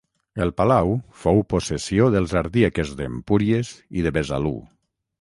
El 0.45 0.53
palau 0.61 0.93
fou 1.25 1.43
possessió 1.55 2.09
dels 2.17 2.35
ardiaques 2.43 2.97
d'Empúries 3.03 3.75
i 4.01 4.09
de 4.11 4.19
Besalú. 4.21 4.61